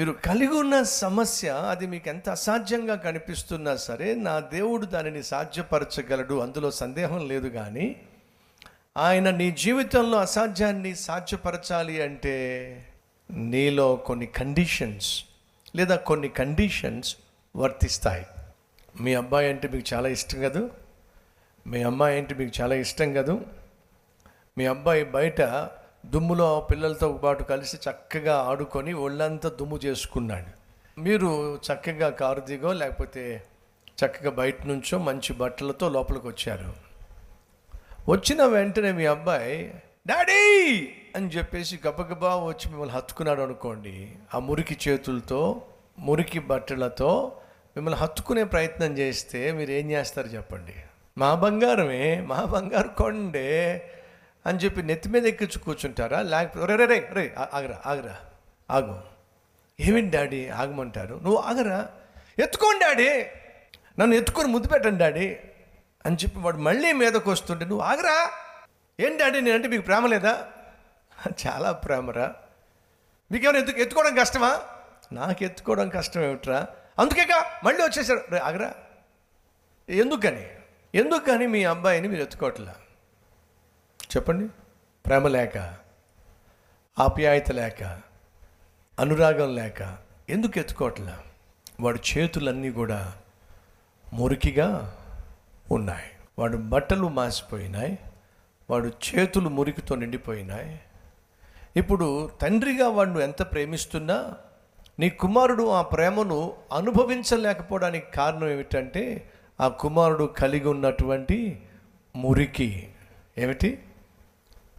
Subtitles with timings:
[0.00, 6.70] మీరు కలిగి ఉన్న సమస్య అది మీకు ఎంత అసాధ్యంగా కనిపిస్తున్నా సరే నా దేవుడు దానిని సాధ్యపరచగలడు అందులో
[6.70, 7.96] సందేహం లేదు కానీ
[8.96, 12.34] ఆయన నీ జీవితంలో అసాధ్యాన్ని సాధ్యపరచాలి అంటే
[13.30, 15.24] నీలో కొన్ని కండిషన్స్
[15.76, 17.16] లేదా కొన్ని కండిషన్స్
[17.56, 18.26] వర్తిస్తాయి.
[19.00, 20.70] మీ అబ్బాయి అంటే మీకు చాలా ఇష్టం కదూ?
[21.66, 23.40] మీ అమ్మాయి అంటే మీకు చాలా ఇష్టం కదూ?
[24.58, 25.40] మీ అబ్బాయి బయట
[26.04, 30.50] దుమ్ములో పిల్లలతో పాటు కలిసి చక్కగా ఆడుకొని ఒళ్ళంతా దుమ్ము చేసుకున్నాడు.
[31.00, 33.42] మీరు చక్కగా కారు దిగో లేకపోతే
[33.98, 36.72] చక్కగా బయట నుంచో మంచి బట్టలతో లోపలికి వచ్చారు.
[38.08, 39.74] వచ్చిన వెంటనే మీ అబ్బాయి
[40.06, 40.42] డాడీ!
[41.16, 44.12] అని చెప్పేసి గబగబా వచ్చి మిమ్మల్ని హత్తుకున్నాడు అనుకోండి.
[44.34, 45.62] ఆ మురికి చేతులతో
[45.98, 47.32] మురికి బట్టలతో
[47.76, 50.74] మిమ్మల్ని హత్తుకునే ప్రయత్నం చేస్తే మీరు ఏం చేస్తారు చెప్పండి?
[51.18, 53.48] మా బంగారమే మా బంగారు కొండే
[54.46, 56.22] అని చెప్పి నెత్తి మీద ఎక్కించు కూర్చుంటారా?
[56.22, 58.16] లేకపోతే రే రే రే ఆగరా ఆగరా
[58.70, 59.02] ఆగు.
[59.80, 61.14] ఏమిటి డాడీ ఆగమంటారు?
[61.14, 61.88] నువ్వు ఆగరా.
[62.38, 63.26] ఎత్తుకోండి డాడీ.
[63.98, 65.38] నన్ను ఎత్తుకొని ముద్దు పెట్టండి డాడీ
[66.06, 68.30] అని చెప్పి వాడు మళ్ళీ మీదకు వస్తుంటే నువ్వు ఆగరా.
[69.00, 70.46] ఏం డాడీ నేనంటే మీకు ప్రేమ లేదా?
[71.46, 72.34] చాలా ప్రేమరా.
[73.32, 74.60] మీకేమైనా ఎత్తు ఎత్తుకోవడం కష్టమా?
[75.12, 76.66] నాకు ఎత్తుకోవడం కష్టం ఏమిట్రా?
[76.98, 78.74] అందుకేగా మళ్ళీ వచ్చేసాడు రే ఆగరా.
[79.88, 80.48] ఎందుకని?
[80.94, 82.74] ఎందుకని మీ అబ్బాయిని మీరు ఎత్తుకోవట్లా?
[84.16, 84.48] చెప్పండి.
[85.06, 85.74] ప్రేమ లేక
[86.98, 88.00] ఆప్యాయత లేక
[89.00, 89.96] అనురాగం లేక
[90.28, 91.18] ఎందుకు ఎత్తుకోవట్లా?
[91.80, 93.12] వాడి చేతులన్నీ కూడా
[94.12, 94.96] మురికిగా
[95.70, 96.10] ఉన్నాయి.
[96.38, 97.98] వాడు బట్టలు మాసిపోయినాయి.
[98.70, 100.80] వాడు చేతులు మురికితో నిండిపోయినాయి.
[101.76, 104.34] ఇప్పుడు తండ్రిగా వాడు ఎంత ప్రేమిస్తున్నా
[104.98, 111.62] నీ కుమారుడు ఆ ప్రేమను అనుభవించలేకపోవడానికి కారణం ఏమిటంటే ఆ కుమారుడు కలిగి ఉన్నటువంటి
[112.16, 112.92] మురికి.
[113.38, 113.82] ఏమిటి?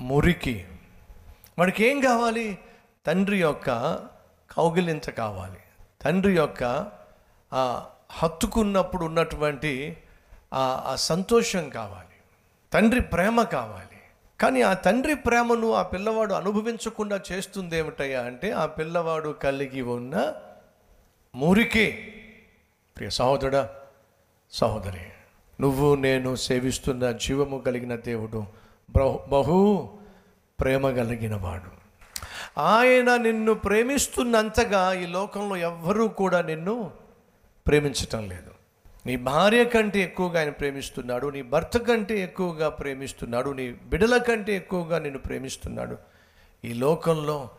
[0.00, 0.66] మురికి.
[1.58, 2.58] వాడికి ఏం కావాలి?
[3.06, 3.68] తండ్రి యొక్క
[4.56, 5.58] కౌగిలింత కావాలి.
[6.02, 6.92] తండ్రి యొక్క
[7.52, 9.96] ఆ హత్తుకున్నప్పుడు ఉన్నటువంటి
[10.52, 12.08] ఆ ఆ సంతోషం కావాలి.
[12.72, 14.00] తండ్రి ప్రేమ కావాలి.
[14.40, 20.34] కానీ ఆ తండ్రి ప్రేమను ఆ పిల్లవాడు అనుభవించకుండా చేస్తుంది ఏమిటయ్యా అంటే ఆ పిల్లవాడు కలిగి ఉన్న
[21.34, 21.92] మురికి.
[22.96, 23.70] ప్రియ సహోదరుడా
[24.50, 25.00] సహోదరి
[25.60, 28.69] నువ్వు నేను సేవిస్తున్న జీవము కలిగిన దేవుడు.
[28.96, 29.90] బహు బహు
[30.60, 31.80] ప్రేమ కలిగినవాడు.
[32.60, 36.90] ఆయన నిన్ను ప్రేమిస్తున్నంతగా ఈ లోకంలో ఎవ్వరూ కూడా నిన్ను
[37.66, 38.50] ప్రేమించటం లేదు.
[39.06, 44.98] నీ భార్య కంటే ఎక్కువగా ఆయన ప్రేమిస్తున్నాడు నీ భర్త కంటే ఎక్కువగా ప్రేమిస్తున్నాడు నీ బిడల కంటే ఎక్కువగా
[44.98, 45.98] నిన్ను ప్రేమిస్తున్నాడు.
[46.64, 47.50] ఈ లోకంలో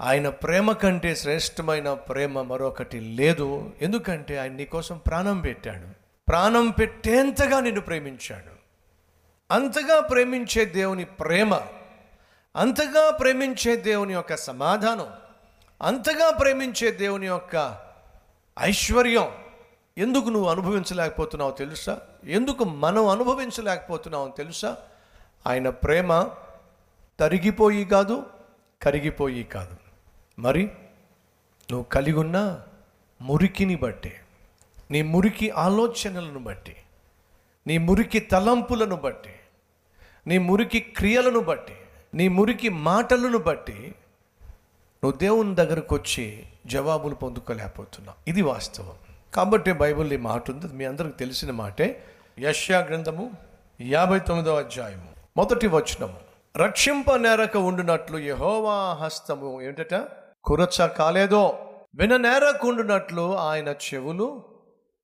[0.00, 3.70] ఆయన ప్రేమ కంటే శ్రేష్టమైన ప్రేమ మరొకటి లేదు.
[3.82, 5.86] ఎందుకంటే ఆయన నీకోసం ప్రాణం పెట్టాడు.
[6.28, 8.51] ప్రాణం పెట్టేంతగా నిన్ను ప్రేమించాడు.
[9.52, 11.54] అంతగా ప్రేమించే దేవుని ప్రేమ
[12.56, 15.06] అంతగా ప్రేమించే దేవుని యొక్క సమాధానం
[15.82, 17.78] అంతగా ప్రేమించే దేవుని యొక్క
[18.60, 19.30] ఐశ్వర్యం
[19.98, 22.00] ఎందుకు నువ్వు అనుభవించలేకపోతున్నావు తెలుసా?
[22.24, 24.76] ఎందుకు మనం అనుభవించలేకపోతున్నావు తెలుసా?
[25.46, 26.28] ఆయన ప్రేమ
[27.20, 28.26] తరిగిపోయి కాదు
[28.82, 29.76] కరిగిపోయి కాదు.
[30.38, 30.64] మరి
[31.70, 32.62] నువ్వు కలిగి ఉన్న
[33.22, 34.12] మురికిని బట్టి
[34.90, 36.76] నీ మురికి ఆలోచనలను బట్టి
[37.66, 39.34] నీ మురికి తలంపులను బట్టి
[40.26, 41.74] నీ మురికి క్రియలను బట్టి
[42.14, 43.94] నీ మురికి మాటలను బట్టి
[45.04, 48.30] నువ్వు దేవుని దగ్గరకు వచ్చి జవాబులు పొందుకోలేకపోతున్నావు.
[48.30, 48.92] ఇది వాస్తవం.
[49.34, 50.66] కాబట్టి బైబిల్ ఈ మాట ఉంది.
[50.74, 52.04] మీ అందరికి తెలిసిన మాటే.
[52.38, 53.30] యష్యా గ్రంథము
[53.80, 55.08] యాభై తొమ్మిదవ అధ్యాయము.
[55.36, 56.16] మొదటి వచనము.
[56.56, 60.08] రక్షింప నేరక ఉండునట్లు యహోవా హస్తము ఏంటట?
[60.44, 61.72] కురచ కాలేదో.
[61.94, 64.44] విన నేరకు ఉండునట్లు ఆయన చెవులు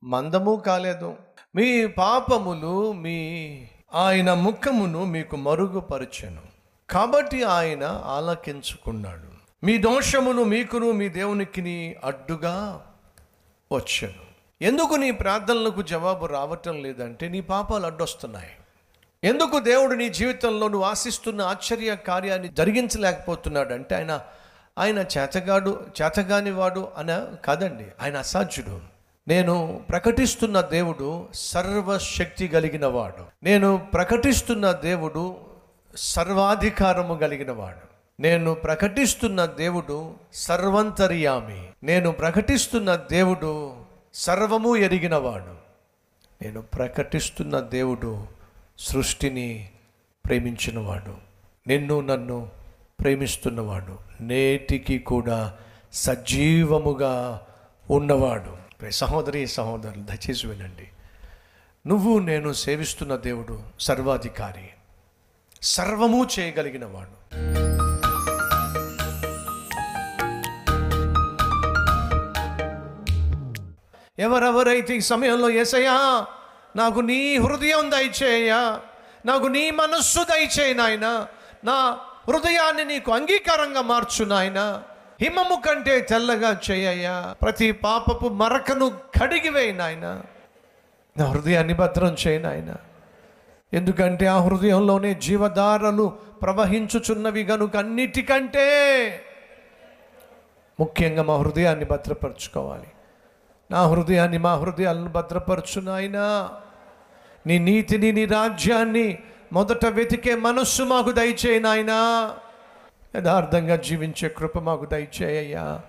[0.05, 1.17] మందము కాలేదు.
[1.55, 3.59] మీ పాపములు మీ
[3.95, 6.43] ఆయన ముఖమును మీకు మరుగుపరచెను.
[6.91, 9.39] కాబట్టి ఆయన ఆలకించుకున్నాడు.
[9.67, 12.87] మీ దోషమును మీకును మీ దేవునికి అడ్డుగా
[13.73, 14.29] వచ్చాను.
[14.63, 18.51] ఎందుకు నీ ప్రార్థనలకు జవాబు రావటం లేదంటే నీ పాపాలు అడ్డొస్తున్నాయి.
[19.25, 24.21] ఎందుకు దేవుడు నీ జీవితంలో నువ్వు ఆశిస్తున్న ఆశ్చర్య కార్యాన్ని జరిగించలేకపోతున్నాడంటే ఆయన
[24.79, 28.98] ఆయన చేతగాడు చేతగాని వాడు అన కాదండి ఆయన అసాధ్యుడు.
[29.29, 35.37] నేను ప్రకటిస్తున్న దేవుడు సర్వశక్తి కలిగిన వాడు నేను ప్రకటిస్తున్న దేవుడు
[35.97, 37.89] సర్వాధికారము కలిగిన వాడు
[38.23, 41.67] నేను ప్రకటిస్తున్న దేవుడు సర్వంతర్యామి.
[41.85, 43.75] నేను ప్రకటిస్తున్న దేవుడు
[44.15, 45.55] సర్వము ఎరిగినవాడు.
[46.43, 48.27] నేను ప్రకటిస్తున్న దేవుడు
[48.79, 49.71] సృష్టిని
[50.27, 51.15] ప్రేమించినవాడు.
[51.67, 52.49] నిన్ను నన్ను
[53.01, 53.99] ప్రేమిస్తున్నవాడు.
[54.21, 55.55] నేటికి కూడా
[55.93, 57.41] సజీవముగా
[57.91, 58.68] ఉన్నవాడు.
[58.91, 60.89] సహోదరి సహోదరులు దయచేసి వినండి.
[61.87, 64.69] నువ్వు నేను సేవిస్తున్న దేవుడు సర్వాధికారి
[65.63, 67.19] సర్వము చేయగలిగిన వాడు.
[74.19, 76.27] ఎవరెవరైతే ఈ సమయంలో ఏసయ్యా
[76.77, 78.81] నాకు నీ హృదయం దయచేయ్యా
[79.27, 81.27] నాకు నీ మనస్సు దయచేయి నాయన
[81.65, 81.99] నా
[82.29, 84.83] హృదయాన్ని నీకు అంగీకారంగా మార్చు నాయన
[85.21, 87.35] హిమము కంటే తెల్లగా చేయయ్యా.
[87.43, 90.23] ప్రతి పాపపు మరకను కడిగివేయి నాయన.
[91.19, 92.75] నా హృదయాన్ని భద్రం చేయి నాయన.
[93.73, 98.67] ఎందుకంటే ఆ హృదయంలోనే జీవధారలు ప్రవహించుచున్నవి గనుక అన్నిటికంటే
[100.81, 102.87] ముఖ్యంగా మా హృదయాన్ని భద్రపరచుకోవాలి.
[103.71, 106.51] నా హృదయాన్ని మా హృదయాలను భద్రపరచు నాయనా.
[107.47, 109.19] నీ నీతిని నీ రాజ్యాన్ని
[109.53, 112.33] మొదట వెతికే మనస్సు మాకు దయచేయి నాయనా.
[113.17, 115.81] యథార్థంగా జీవించే కృప మాకు దయచేయ్యా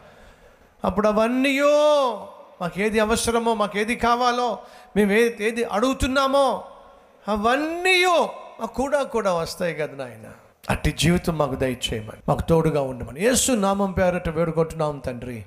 [0.86, 2.28] అప్పుడు అవన్నీయో
[2.62, 4.58] మాకేది అవసరమో మాకేది కావాలో
[4.96, 6.64] మేము ఏది అడుగుతున్నామో
[7.28, 8.06] అవన్నీ
[8.60, 10.32] మాకు కూడా కూడా వస్తాయి కదా నాయన.
[10.70, 13.22] అట్టి జీవితం మాకు దయచేయమని మాకు తోడుగా ఉండమని.
[13.22, 15.46] యేసు నామం పేరట వేడుకుంటున్నాం తండ్రి.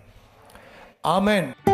[1.06, 1.71] ఆమెన్.